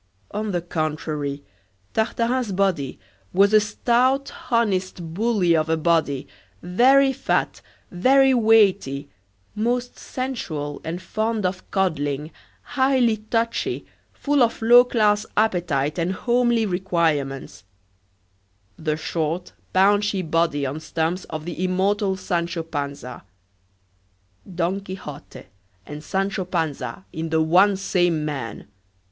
On 0.31 0.51
the 0.51 0.63
contrary, 0.63 1.43
Tartarin's 1.93 2.51
body 2.51 2.97
was 3.33 3.53
a 3.53 3.59
stout 3.59 4.33
honest 4.49 5.03
bully 5.13 5.55
of 5.55 5.69
a 5.69 5.77
body, 5.77 6.27
very 6.63 7.13
fat, 7.13 7.61
very 7.91 8.33
weighty, 8.33 9.09
most 9.53 9.99
sensual 9.99 10.81
and 10.83 10.99
fond 11.03 11.45
of 11.45 11.69
coddling, 11.69 12.31
highly 12.63 13.17
touchy, 13.17 13.85
full 14.11 14.41
of 14.41 14.59
low 14.63 14.83
class 14.85 15.23
appetite 15.37 15.99
and 15.99 16.13
homely 16.13 16.65
requirements 16.65 17.63
the 18.79 18.97
short, 18.97 19.53
paunchy 19.71 20.23
body 20.23 20.65
on 20.65 20.79
stumps 20.79 21.25
of 21.25 21.45
the 21.45 21.63
immortal 21.63 22.17
Sancho 22.17 22.63
Panza. 22.63 23.23
Don 24.51 24.79
Quixote 24.81 25.45
and 25.85 26.03
Sancho 26.03 26.43
Panza 26.45 27.05
in 27.13 27.29
the 27.29 27.39
one 27.43 27.77
same 27.77 28.25
man! 28.25 28.65